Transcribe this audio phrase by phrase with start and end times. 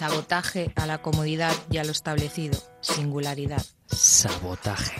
[0.00, 2.58] Sabotaje a la comodidad y a lo establecido.
[2.80, 3.62] Singularidad.
[3.86, 4.96] Sabotaje.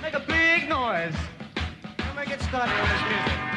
[0.00, 1.16] Make a big noise.
[1.98, 3.51] And we get started on this music.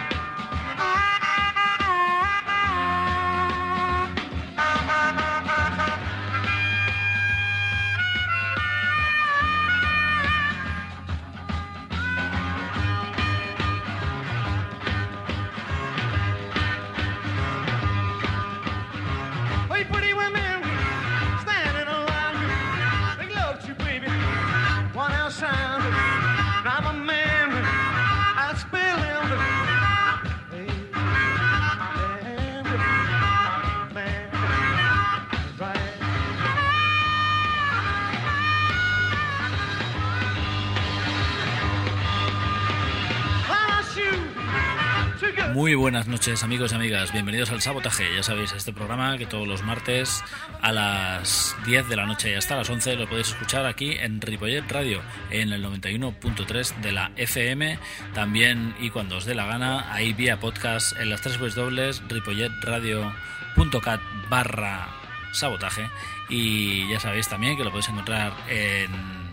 [45.54, 49.48] Muy buenas noches amigos y amigas, bienvenidos al Sabotaje, ya sabéis, este programa que todos
[49.48, 50.24] los martes
[50.62, 54.20] a las 10 de la noche y hasta las 11 lo podéis escuchar aquí en
[54.20, 55.02] Ripollet Radio,
[55.32, 57.80] en el 91.3 de la FM,
[58.14, 64.02] también y cuando os dé la gana, ahí vía podcast en las tres dobles ripolletradio.cat
[64.30, 64.90] barra
[65.36, 65.90] sabotaje.
[66.30, 69.25] Y ya sabéis también que lo podéis encontrar en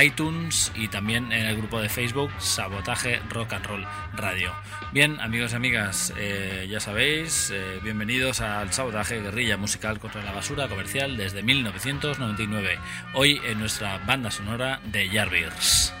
[0.00, 4.52] iTunes y también en el grupo de Facebook Sabotaje Rock and Roll Radio.
[4.92, 10.32] Bien, amigos y amigas, eh, ya sabéis, eh, bienvenidos al Sabotaje Guerrilla Musical contra la
[10.32, 12.78] Basura Comercial desde 1999.
[13.14, 15.92] Hoy en nuestra banda sonora de Jarvis.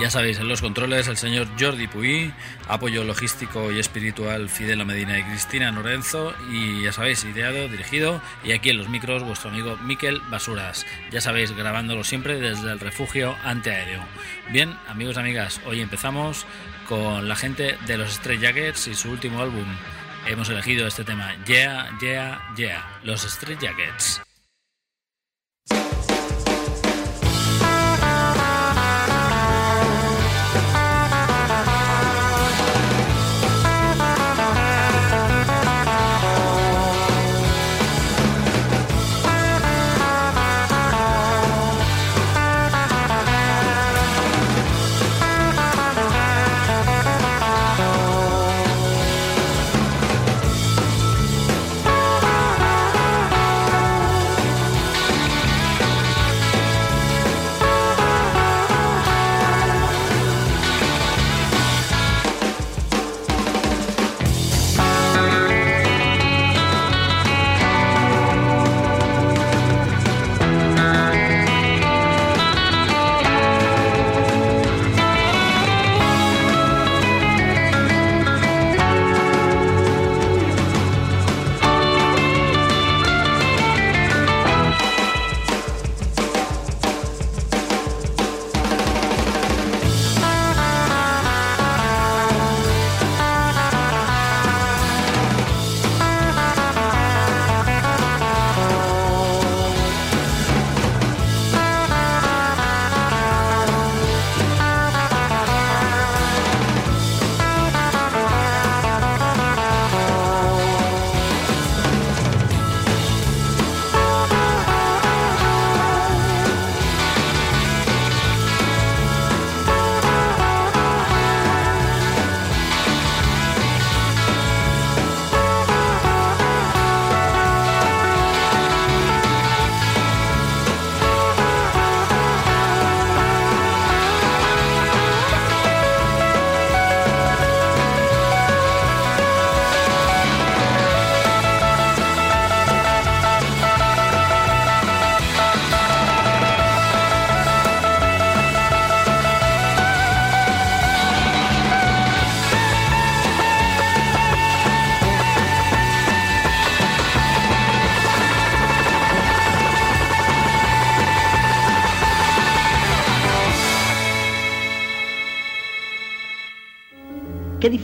[0.00, 2.32] Ya sabéis, en los controles el señor Jordi Puy,
[2.68, 8.52] apoyo logístico y espiritual Fidela Medina y Cristina Lorenzo, y ya sabéis, ideado, dirigido, y
[8.52, 10.86] aquí en los micros vuestro amigo Miquel Basuras.
[11.10, 14.04] Ya sabéis, grabándolo siempre desde el refugio antiaéreo.
[14.52, 16.46] Bien, amigos y amigas, hoy empezamos
[16.88, 19.66] con la gente de los Stray Jackets y su último álbum.
[20.28, 24.22] Hemos elegido este tema, Yeah, Yeah, Yeah, los Stray Jackets.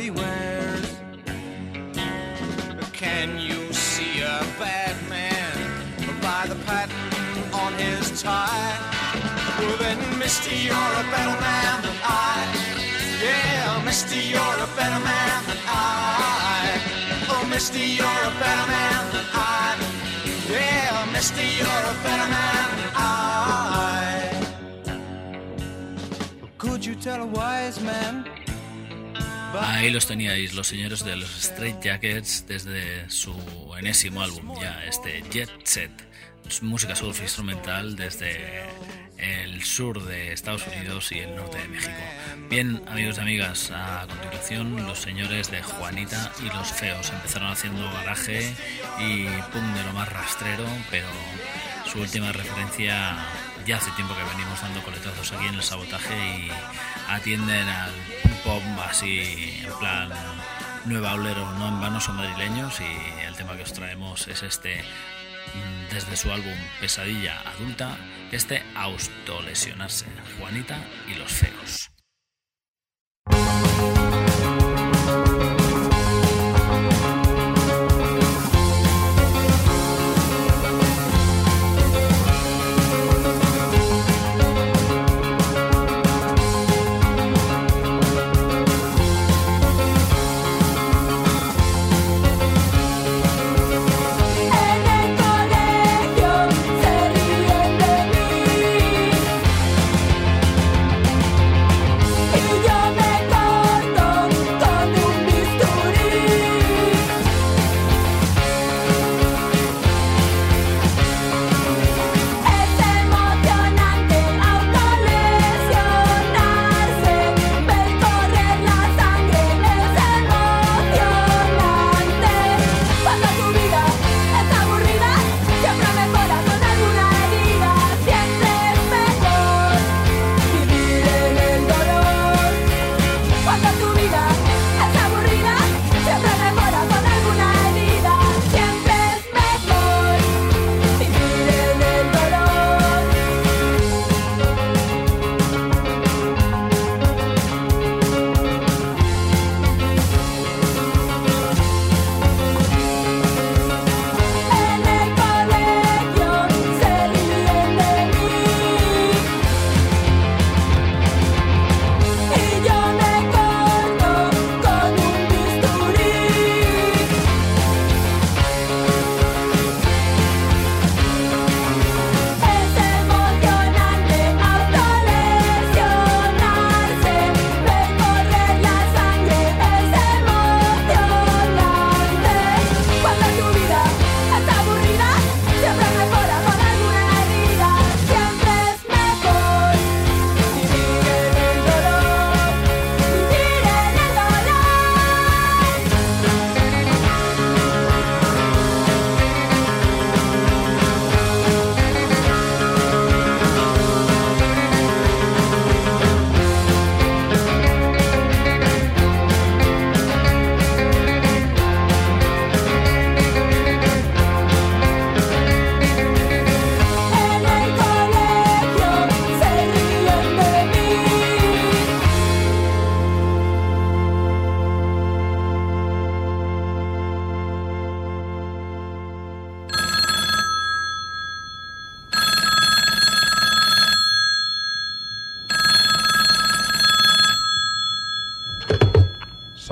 [0.00, 0.96] He wears?
[2.92, 5.56] Can you see a bad man
[6.22, 6.96] by the pattern
[7.52, 8.76] on his tie?
[9.58, 12.46] Well then, Misty, you're a better man than I.
[13.22, 16.80] Yeah, Misty, you're a better man than I.
[17.28, 19.76] Oh, Misty, you're a better man than I.
[20.48, 23.10] Yeah, Misty, you're a better man than I.
[26.56, 28.24] Could you tell a wise man?
[29.58, 33.34] Ahí los teníais, los señores de los Straight Jackets desde su
[33.78, 35.90] enésimo álbum, ya este Jet Set,
[36.62, 38.64] música surf instrumental desde
[39.18, 41.92] el sur de Estados Unidos y el norte de México.
[42.48, 47.90] Bien, amigos y amigas, a continuación los señores de Juanita y los Feos empezaron haciendo
[47.92, 48.54] garaje
[48.98, 51.08] y pum de lo más rastrero, pero
[51.90, 53.16] su última referencia
[53.66, 56.50] ya hace tiempo que venimos dando coletazos aquí en el sabotaje y
[57.08, 57.92] atienden al
[58.44, 60.10] pop así en plan
[60.84, 64.82] nueva olero, no en vano son madrileños y el tema que os traemos es este
[64.82, 67.96] mm, desde su álbum Pesadilla Adulta,
[68.32, 70.06] este autolesionarse,
[70.38, 70.78] Juanita
[71.08, 71.90] y los feos.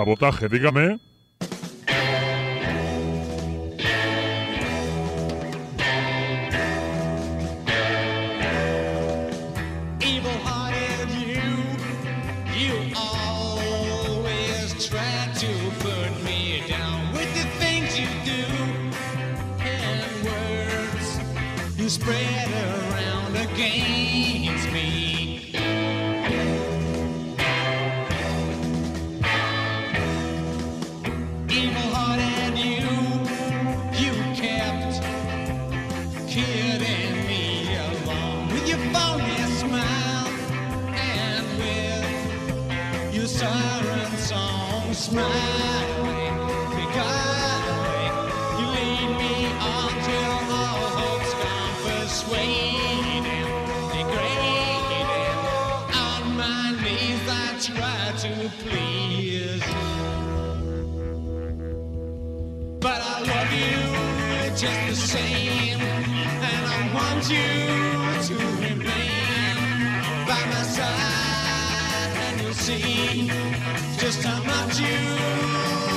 [0.09, 1.08] Sabotaje, dígame.
[65.18, 67.50] Same, and I want you
[68.28, 68.34] to
[68.64, 69.56] remain
[70.26, 73.30] by my side, and you'll see
[73.98, 75.88] just how much you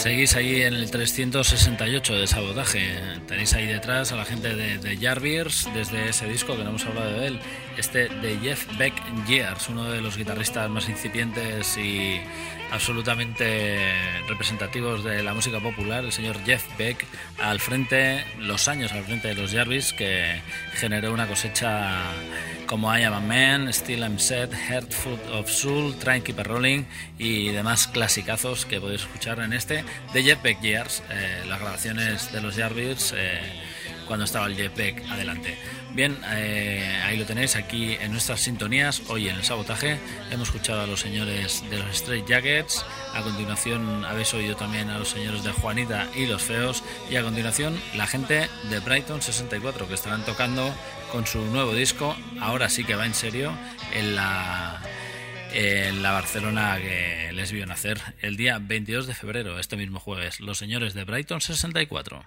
[0.00, 2.98] Seguís ahí en el 368 de sabotaje.
[3.28, 6.86] Tenéis ahí detrás a la gente de, de Jarviers desde ese disco que no hemos
[6.86, 7.40] hablado de él.
[7.76, 8.94] Este de Jeff Beck
[9.28, 12.18] Years, uno de los guitarristas más incipientes y
[12.70, 13.92] absolutamente
[14.26, 17.04] representativos de la música popular, el señor Jeff Beck,
[17.38, 20.40] al frente, los años al frente de los Jarvis, que
[20.76, 22.00] generó una cosecha
[22.70, 26.38] como I Am a Man, Still I'm Set, Heart Food of Soul, Try and Keep
[26.38, 26.84] It Rolling
[27.18, 32.30] y demás clasicazos que podéis escuchar en este de Jeff Beck Years, eh, las grabaciones
[32.30, 33.40] de los Jarvis eh,
[34.06, 35.58] cuando estaba el Jeff Beck adelante.
[35.94, 39.02] Bien, eh, ahí lo tenéis aquí en nuestras sintonías.
[39.08, 39.98] Hoy en el sabotaje
[40.30, 42.84] hemos escuchado a los señores de los Straight Jackets.
[43.14, 46.84] A continuación habéis oído también a los señores de Juanita y los Feos.
[47.10, 50.72] Y a continuación la gente de Brighton 64 que estarán tocando
[51.10, 52.16] con su nuevo disco.
[52.40, 53.52] Ahora sí que va en serio
[53.92, 54.80] en la
[56.12, 60.94] Barcelona que les vio nacer el día 22 de febrero, este mismo jueves, los señores
[60.94, 62.26] de Brighton 64.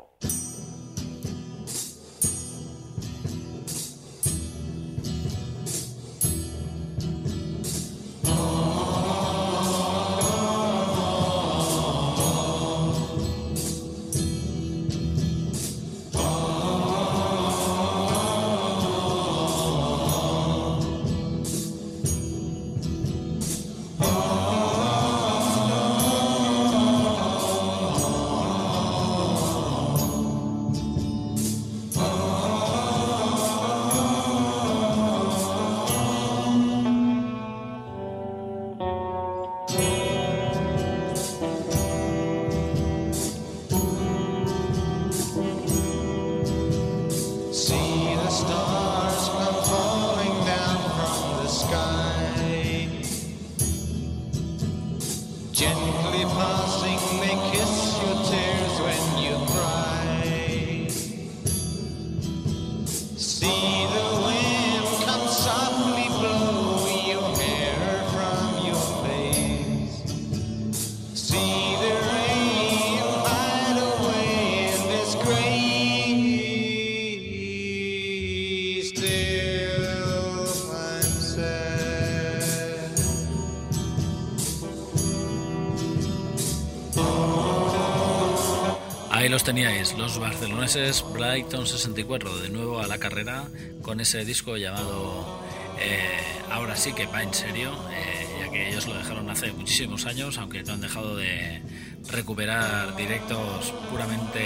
[89.21, 93.43] Ahí los teníais, los barceloneses Brighton 64, de nuevo a la carrera
[93.83, 95.39] con ese disco llamado
[95.79, 96.17] eh,
[96.49, 100.39] Ahora sí que va en serio, eh, ya que ellos lo dejaron hace muchísimos años,
[100.39, 101.61] aunque no han dejado de
[102.09, 104.41] recuperar directos puramente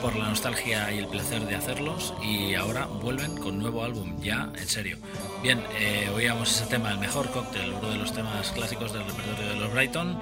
[0.00, 4.52] por la nostalgia y el placer de hacerlos y ahora vuelven con nuevo álbum, ya
[4.56, 4.98] en serio.
[5.42, 9.48] Bien, eh, oíamos ese tema, el mejor cóctel, uno de los temas clásicos del repertorio
[9.48, 10.18] de los Brighton,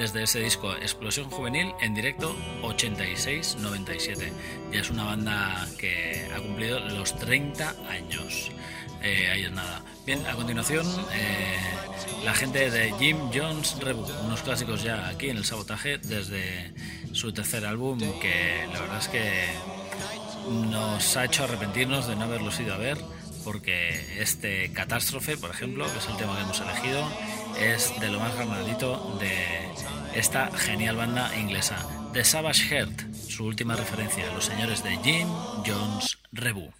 [0.00, 4.32] desde ese disco Explosión Juvenil en directo 86-97.
[4.72, 8.50] Ya es una banda que ha cumplido los 30 años.
[9.02, 9.82] Eh, ahí es nada.
[10.06, 11.58] Bien, a continuación, eh,
[12.24, 16.72] la gente de Jim Jones Reboot, unos clásicos ya aquí en el sabotaje desde
[17.12, 19.48] su tercer álbum, que la verdad es que
[20.70, 22.96] nos ha hecho arrepentirnos de no haberlos ido a ver,
[23.44, 27.06] porque este Catástrofe, por ejemplo, que es el tema que hemos elegido,
[27.60, 29.68] es de lo más granadito de
[30.14, 35.28] esta genial banda inglesa, The Savage Heart, su última referencia, los señores de Jim
[35.66, 36.79] Jones Reboot.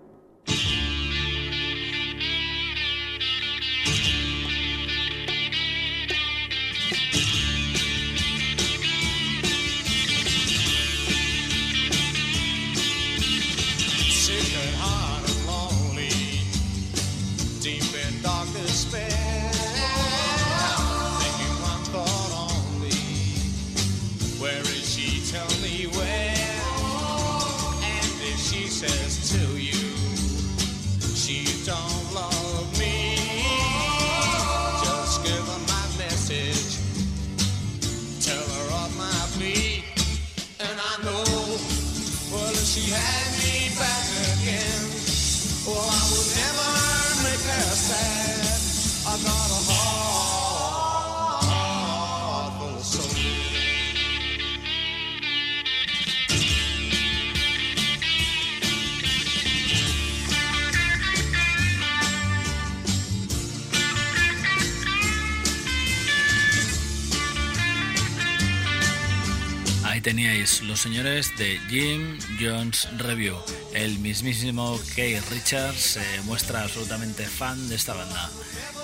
[70.03, 73.37] Teníais los señores de Jim Jones Review.
[73.73, 78.31] El mismísimo Kay Richards se muestra absolutamente fan de esta banda.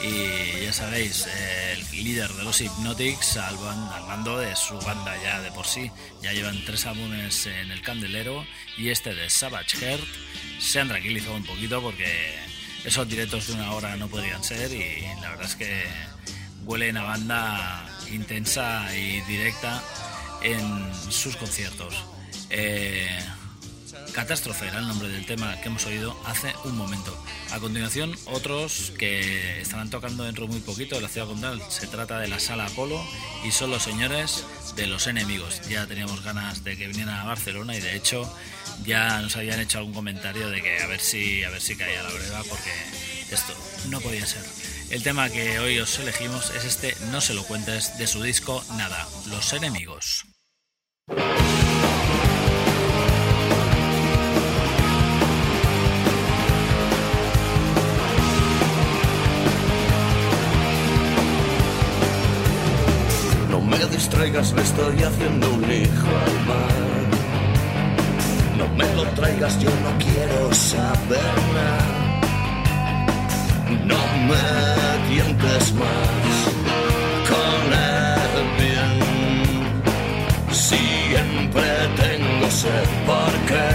[0.03, 1.27] Y ya sabéis,
[1.71, 5.89] el líder de los Hypnotics al, al mando de su banda ya de por sí.
[6.21, 8.45] Ya llevan tres álbumes en el candelero
[8.77, 10.03] y este de Savage Heart
[10.59, 12.35] se han tranquilizado un poquito porque
[12.85, 15.83] esos directos de una hora no podrían ser y la verdad es que
[16.65, 19.81] huelen a banda intensa y directa
[20.41, 21.93] en sus conciertos.
[22.49, 23.07] Eh,
[24.17, 27.15] Catástrofe era el nombre del tema que hemos oído hace un momento.
[27.51, 31.61] A continuación, otros que estarán tocando dentro de muy poquito de la ciudad condal.
[31.69, 32.99] Se trata de la Sala Apolo
[33.45, 34.43] y son los señores
[34.75, 35.61] de los enemigos.
[35.69, 38.27] Ya teníamos ganas de que vinieran a Barcelona y de hecho
[38.85, 42.01] ya nos habían hecho algún comentario de que a ver si a ver si caía
[42.01, 42.71] la breva porque
[43.29, 43.53] esto
[43.89, 44.43] no podía ser.
[44.89, 48.63] El tema que hoy os elegimos es este No se lo cuentes de su disco
[48.77, 50.25] Nada, Los enemigos.
[63.49, 66.71] No me distraigas, le estoy haciendo un hijo al mar.
[68.57, 72.06] No me lo traigas, yo no quiero saber nada.
[73.69, 73.97] No
[74.29, 76.37] me tientes más
[77.31, 78.95] con el bien.
[80.51, 83.67] Siempre tengo sed, ¿por qué?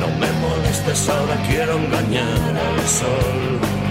[0.00, 3.87] No me molestes, ahora quiero engañar al sol.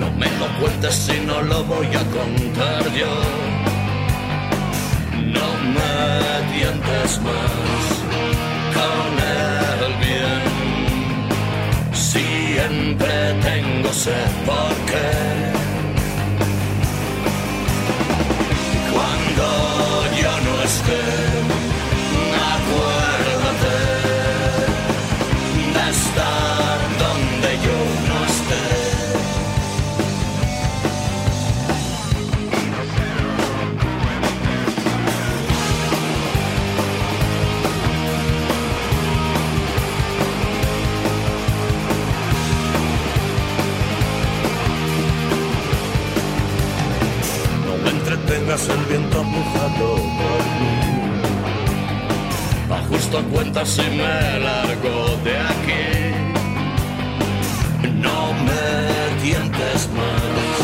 [0.00, 3.14] No me lo cuentes si no lo voy a contar yo.
[5.36, 5.92] No me
[6.52, 7.86] tientes más
[8.76, 10.42] con el bien.
[11.92, 13.14] Siempre
[13.48, 15.10] tengo sed, ¿por qué?
[18.94, 19.46] Cuando
[20.22, 21.02] yo no esté,
[22.54, 22.99] acuérdate
[48.50, 50.74] el viento mojado por mí.
[52.68, 55.86] Ajusto cuentas si me largo de aquí.
[57.94, 60.56] No me tientes más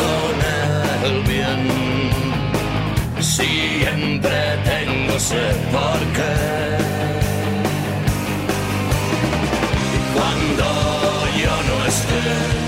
[0.00, 0.36] con
[1.10, 1.60] el bien.
[3.20, 6.34] Siempre tengo sed, ¿por qué?
[10.14, 10.66] Cuando
[11.36, 12.63] yo no esté,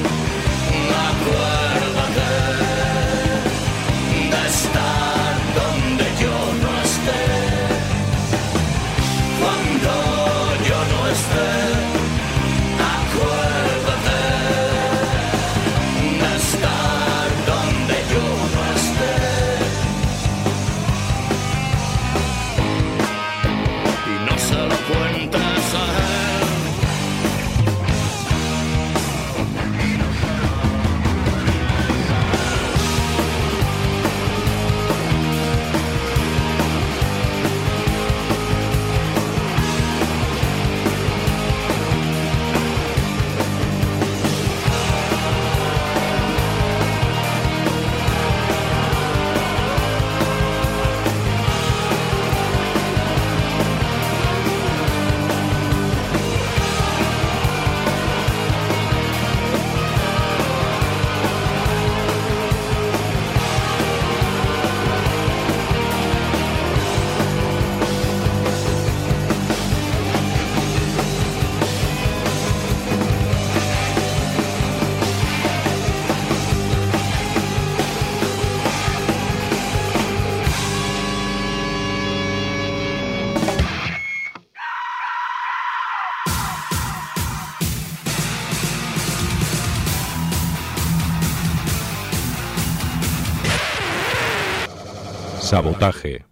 [95.57, 96.26] Sabotaje.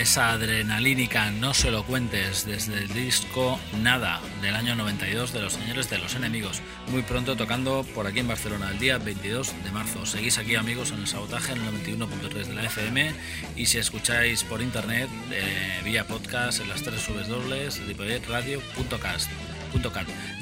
[0.00, 5.52] Esa adrenalínica No se lo cuentes desde el disco Nada del año 92 de los
[5.52, 6.62] señores de los enemigos.
[6.88, 10.06] Muy pronto tocando por aquí en Barcelona el día 22 de marzo.
[10.06, 13.12] Seguís aquí amigos en el sabotaje en el 91.3 de la FM
[13.56, 19.30] y si escucháis por internet eh, vía podcast en las tres dobles ripolletradio.cast.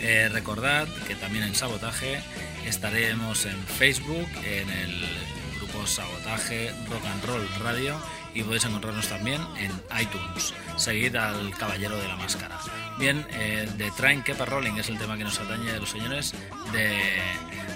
[0.00, 2.20] Eh, recordad que también en Sabotaje
[2.64, 5.04] estaremos en Facebook, en el
[5.58, 7.98] grupo Sabotaje Rock and Roll Radio
[8.34, 10.54] y podéis encontrarnos también en iTunes.
[10.76, 12.58] Seguid al Caballero de la Máscara.
[12.98, 15.90] Bien, eh, The Train Keep a Rolling es el tema que nos atañe de los
[15.90, 16.34] señores
[16.72, 16.98] de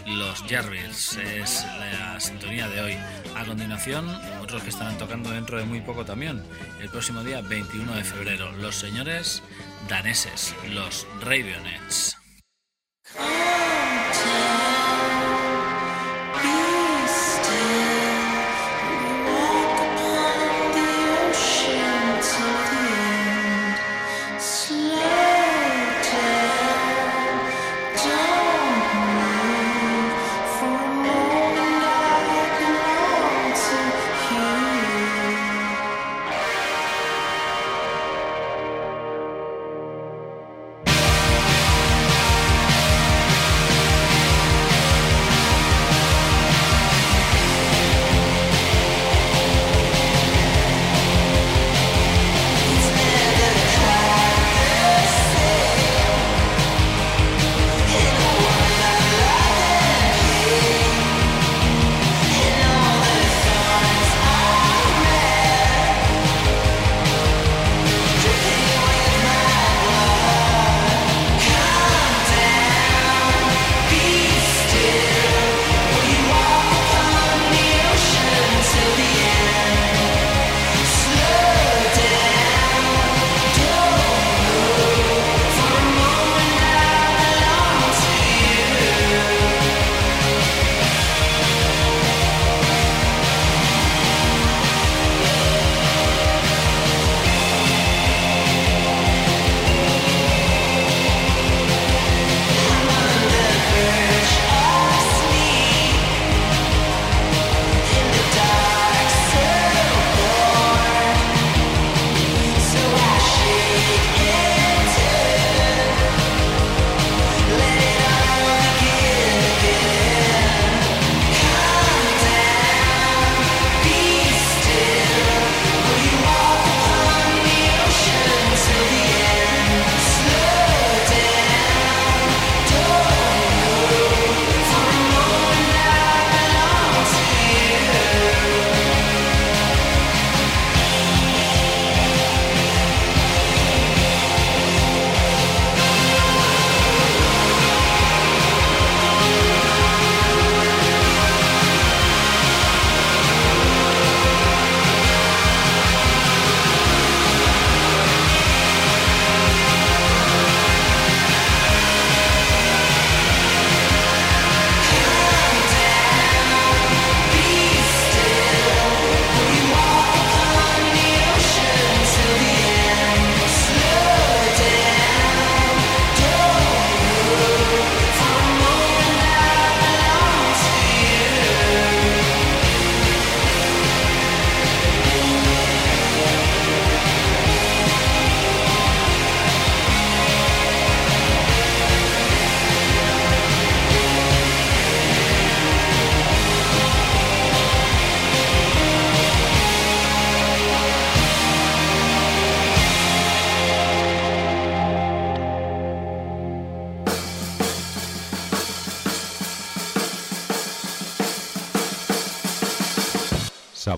[0.07, 1.17] los Jarvis.
[1.17, 2.99] Es la sintonía de hoy.
[3.35, 4.09] A continuación,
[4.41, 6.43] otros que estarán tocando dentro de muy poco también.
[6.81, 9.43] El próximo día 21 de febrero, los señores
[9.88, 12.21] daneses, los Ravionets.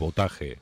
[0.05, 0.59] Sabotaje.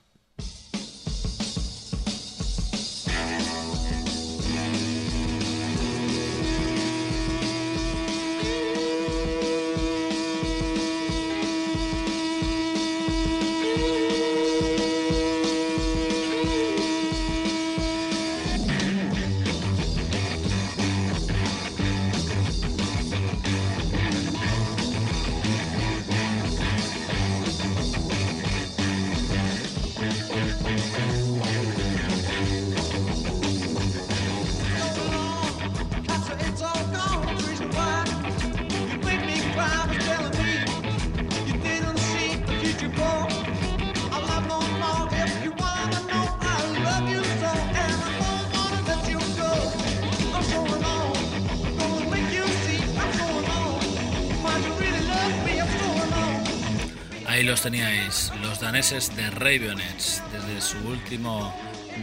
[58.83, 61.55] Daneses de Ravionets, desde su último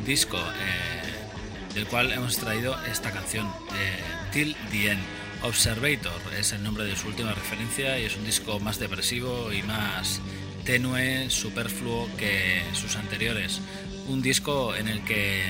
[0.06, 4.00] disco, eh, del cual hemos traído esta canción, eh,
[4.32, 5.02] Till the End.
[5.44, 9.62] Observator es el nombre de su última referencia y es un disco más depresivo y
[9.64, 10.22] más
[10.64, 13.60] tenue, superfluo que sus anteriores.
[14.08, 15.44] Un disco en el que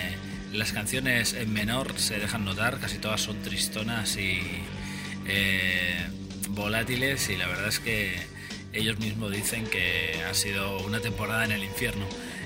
[0.52, 4.42] las canciones en menor se dejan notar, casi todas son tristonas y
[5.28, 6.08] eh,
[6.50, 8.39] volátiles y la verdad es que
[8.74, 12.06] ellos mismos dicen que ha sido una temporada en el infierno.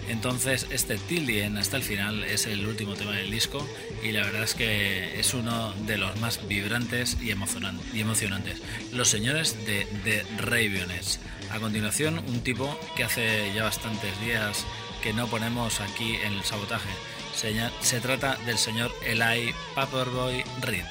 [0.09, 3.65] Entonces este End hasta el final es el último tema del disco
[4.03, 8.61] y la verdad es que es uno de los más vibrantes y, emocionan- y emocionantes.
[8.91, 11.19] Los señores de The Ravionets.
[11.51, 14.65] A continuación un tipo que hace ya bastantes días
[15.01, 16.89] que no ponemos aquí en el sabotaje.
[17.35, 20.85] Se, se trata del señor Eli Paperboy Reed.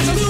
[0.00, 0.29] Pásame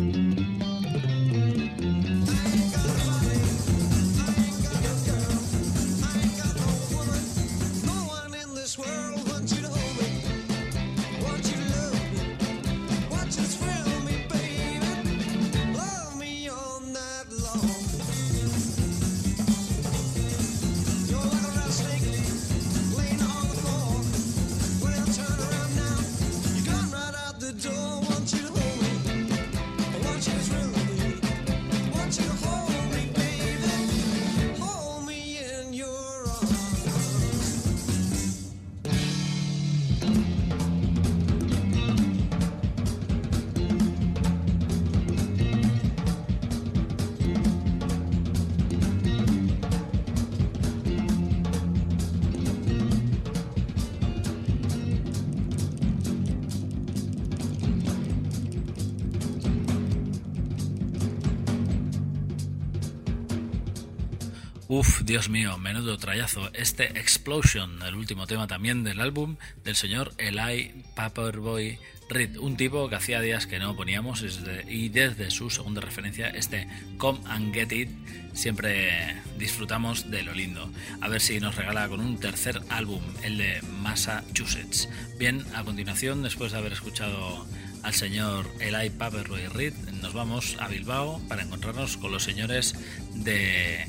[64.73, 66.49] Uf, Dios mío, menudo trayazo.
[66.53, 72.87] Este Explosion, el último tema también del álbum del señor Eli Paperboy Reed, un tipo
[72.87, 74.23] que hacía días que no poníamos
[74.69, 77.89] y desde su segunda referencia, este Come and Get It,
[78.31, 80.71] siempre disfrutamos de lo lindo.
[81.01, 84.87] A ver si nos regala con un tercer álbum, el de Massachusetts.
[85.19, 87.45] Bien, a continuación, después de haber escuchado
[87.83, 92.73] al señor Eli Paperboy Reed, nos vamos a Bilbao para encontrarnos con los señores
[93.15, 93.85] de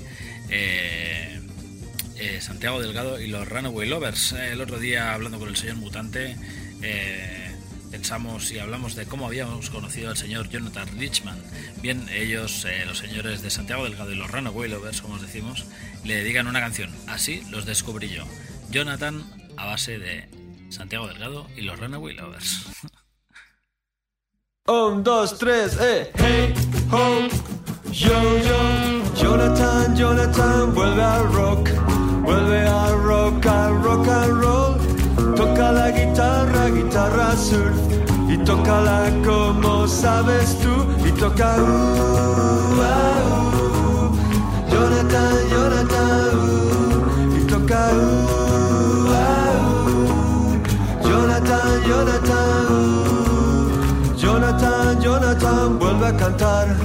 [0.52, 1.40] eh,
[2.16, 4.32] eh, Santiago Delgado y los Runaway Lovers.
[4.32, 6.36] Eh, el otro día, hablando con el señor Mutante,
[7.90, 11.42] pensamos y hablamos de cómo habíamos conocido al señor Jonathan Richman.
[11.80, 15.64] Bien, ellos, los señores de Santiago Delgado y los Runaway Lovers, como os decimos,
[16.04, 16.90] le dedican una canción.
[17.06, 18.24] Así los descubrí yo.
[18.70, 19.24] Jonathan
[19.56, 20.28] a base de
[20.70, 22.66] Santiago Delgado y los Runaway Lovers.
[24.66, 26.12] Un, dos, tres, eh.
[26.14, 26.54] Hey,
[27.92, 28.58] yo, yo.
[29.14, 31.68] Jonathan, Jonathan, vuelve al rock.
[32.24, 34.76] Vuelve al rock, al rock and roll.
[35.36, 37.76] Toca la guitarra, guitarra surf.
[38.28, 40.86] Y tócala como sabes tú.
[41.06, 41.56] Y toca.
[41.58, 44.16] uh, ah, uh.
[44.70, 47.38] Jonathan, Jonathan, uh.
[47.38, 47.90] Y toca.
[47.92, 49.42] uh, uh.
[51.06, 54.16] Jonathan, Jonathan, uh.
[54.16, 56.76] Jonathan, Jonathan, vuelve a cantar,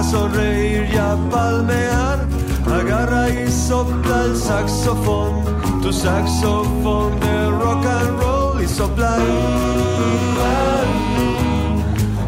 [0.00, 2.26] a sonreír y a palmear.
[2.66, 5.32] Agarra y sopla el saxofón,
[5.82, 9.16] tu saxofón de rock and roll y sopla.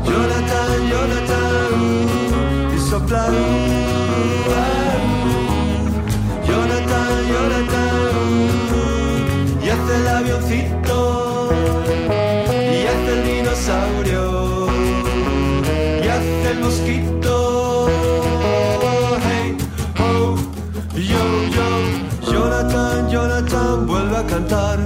[0.09, 1.73] Jonathan, Jonathan,
[2.77, 3.25] y sopla.
[6.49, 8.15] Jonathan, Jonathan,
[9.65, 10.97] y hace el avioncito
[24.27, 24.79] cantar,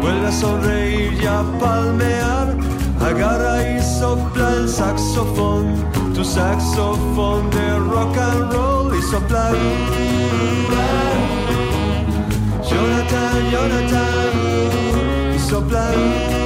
[0.00, 2.56] vuelve a sonreír y a palmear.
[3.00, 5.74] Agarra y sopla el saxofón,
[6.14, 9.50] tu saxofón de rock and roll y sopla.
[12.68, 16.45] Jonathan, Jonathan, y sopla.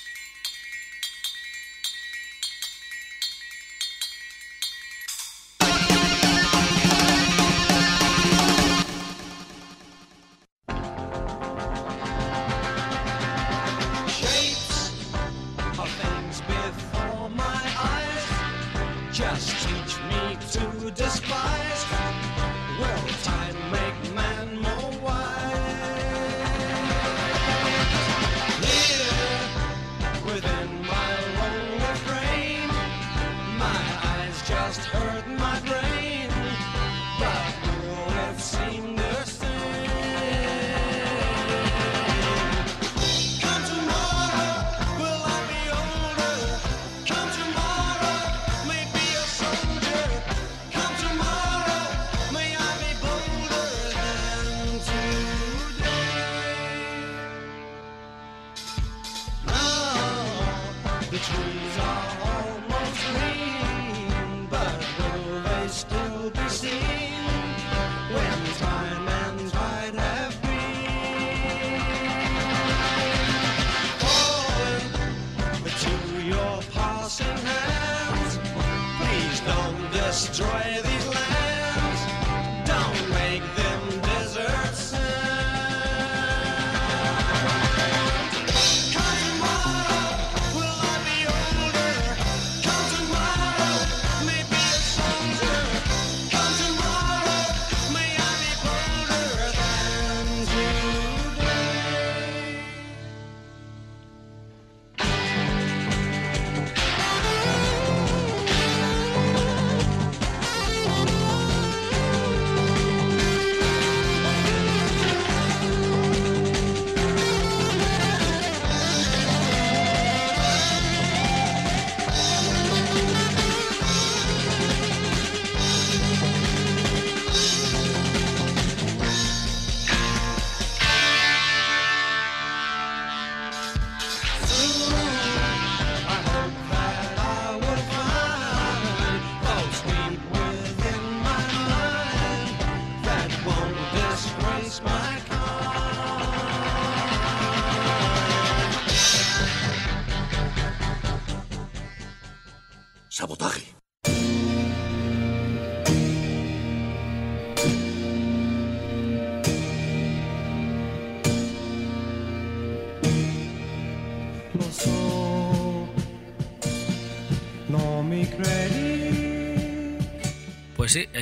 [80.11, 81.40] Destroy these lands.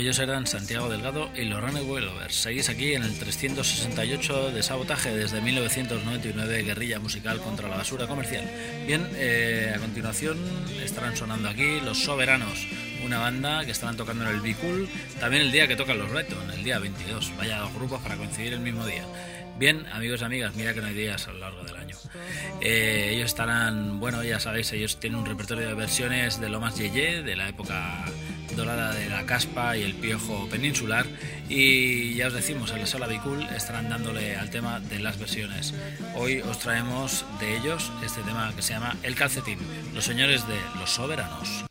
[0.09, 2.33] Ellos eran Santiago Delgado y los Runaway Lovers.
[2.33, 8.43] Seguís aquí en el 368 de Sabotaje desde 1999, guerrilla musical contra la basura comercial.
[8.87, 10.39] Bien, eh, a continuación
[10.83, 12.65] estarán sonando aquí Los Soberanos,
[13.05, 14.89] una banda que estarán tocando en el Bicul,
[15.19, 17.31] también el día que tocan los Breton, el día 22.
[17.37, 19.05] Vaya dos grupos para coincidir el mismo día.
[19.59, 21.97] Bien, amigos y amigas, mira que no hay días a lo largo del año.
[22.61, 26.77] Eh, ellos estarán, bueno, ya sabéis, ellos tienen un repertorio de versiones de lo más
[26.77, 28.05] yeye, de la época
[28.55, 31.05] dorada de la caspa y el piojo peninsular.
[31.47, 35.73] Y ya os decimos en la sala Bicul estarán dándole al tema de las versiones.
[36.15, 39.59] Hoy os traemos de ellos este tema que se llama El calcetín
[39.93, 41.68] los señores de los soberanos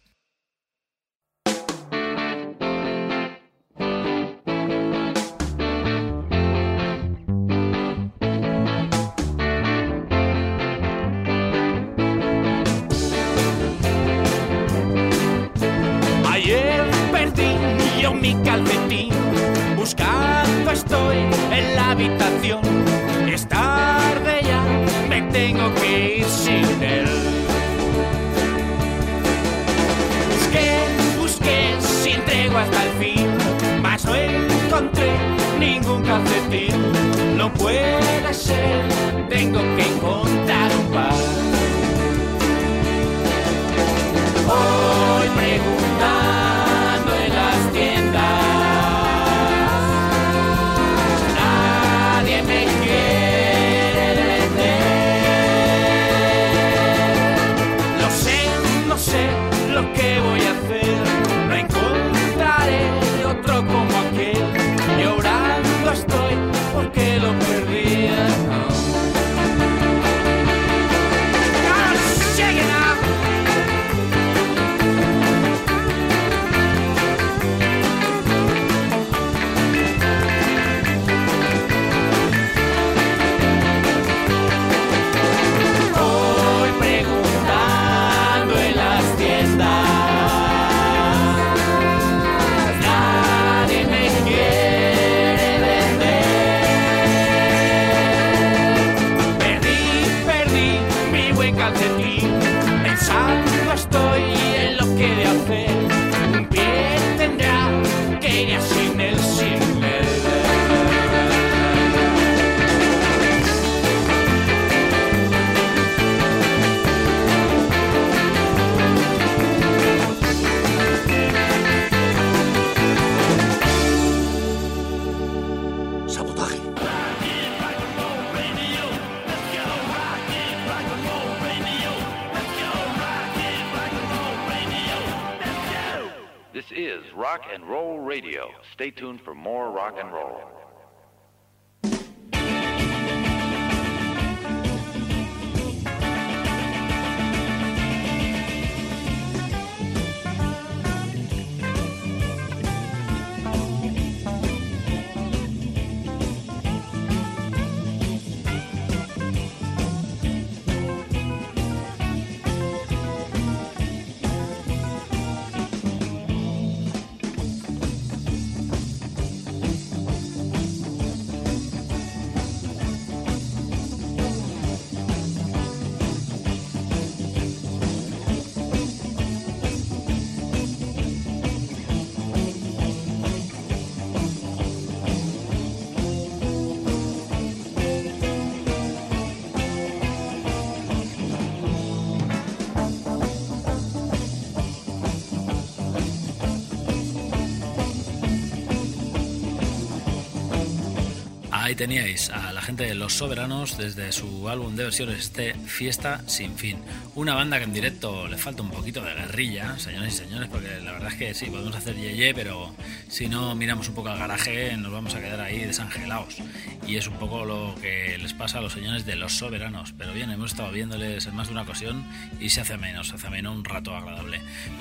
[201.79, 206.57] teníais a la gente de Los Soberanos desde su álbum de versiones este Fiesta sin
[206.57, 206.79] fin.
[207.14, 210.81] Una banda que en directo le falta un poquito de guerrilla, señores y señores, porque
[210.81, 212.74] la verdad es que sí, podemos hacer yeye, pero
[213.07, 216.39] si no miramos un poco al garaje nos vamos a quedar ahí desangelados.
[216.85, 219.95] Y es un poco lo que les pasa a los señores de Los Soberanos.
[219.97, 222.05] Pero bien, hemos estado viéndoles en más de una ocasión
[222.41, 224.41] y se hace menos, se hace menos un rato agradable.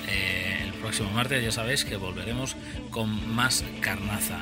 [0.10, 2.56] Eh, el próximo martes ya sabéis que volveremos
[2.89, 4.41] con más carnaza.